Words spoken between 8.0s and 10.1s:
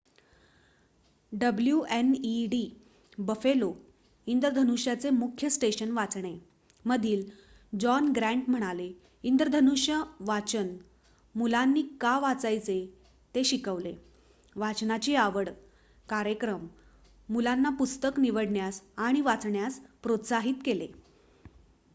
Grant म्हणाले "इंद्रधनुष्य